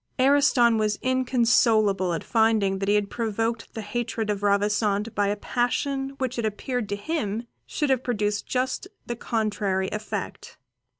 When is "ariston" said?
0.17-0.79